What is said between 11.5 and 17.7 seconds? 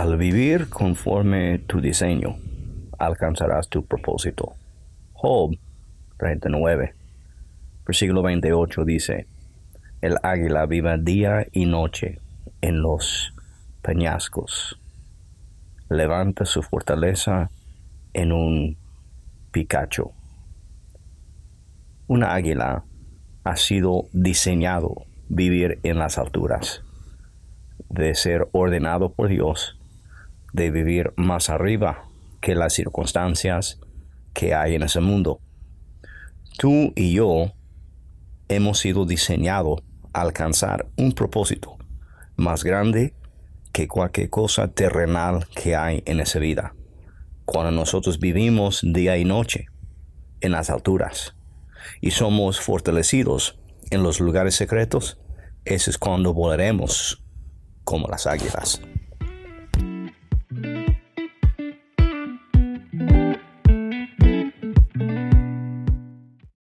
y noche en los peñascos. Levanta su fortaleza